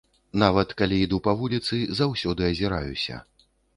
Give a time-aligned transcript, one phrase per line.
[0.43, 3.23] Нават, калі іду па вуліцы, заўсёды азіраюся.